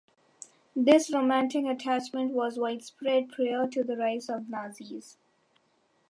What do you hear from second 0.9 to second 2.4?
romantic attachment